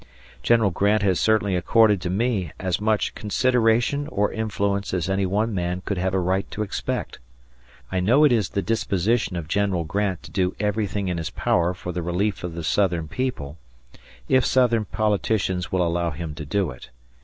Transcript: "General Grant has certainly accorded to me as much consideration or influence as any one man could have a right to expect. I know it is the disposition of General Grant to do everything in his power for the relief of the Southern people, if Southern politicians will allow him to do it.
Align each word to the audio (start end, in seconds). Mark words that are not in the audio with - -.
"General 0.41 0.71
Grant 0.71 1.03
has 1.03 1.19
certainly 1.19 1.55
accorded 1.55 2.01
to 2.01 2.09
me 2.09 2.51
as 2.59 2.81
much 2.81 3.13
consideration 3.13 4.07
or 4.07 4.33
influence 4.33 4.95
as 4.95 5.07
any 5.07 5.27
one 5.27 5.53
man 5.53 5.83
could 5.85 5.99
have 5.99 6.15
a 6.15 6.19
right 6.19 6.49
to 6.49 6.63
expect. 6.63 7.19
I 7.91 7.99
know 7.99 8.23
it 8.23 8.31
is 8.31 8.49
the 8.49 8.63
disposition 8.63 9.35
of 9.35 9.47
General 9.47 9.83
Grant 9.83 10.23
to 10.23 10.31
do 10.31 10.55
everything 10.59 11.07
in 11.07 11.19
his 11.19 11.29
power 11.29 11.75
for 11.75 11.91
the 11.91 12.01
relief 12.01 12.43
of 12.43 12.55
the 12.55 12.63
Southern 12.63 13.07
people, 13.09 13.59
if 14.27 14.43
Southern 14.43 14.85
politicians 14.85 15.71
will 15.71 15.85
allow 15.85 16.09
him 16.09 16.33
to 16.33 16.45
do 16.45 16.71
it. 16.71 16.89